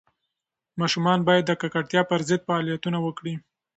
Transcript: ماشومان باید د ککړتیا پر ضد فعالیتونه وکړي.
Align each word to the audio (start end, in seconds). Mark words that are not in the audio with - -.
ماشومان 0.81 1.19
باید 1.27 1.43
د 1.47 1.51
ککړتیا 1.61 2.01
پر 2.09 2.19
ضد 2.27 2.41
فعالیتونه 2.47 2.97
وکړي. 3.01 3.33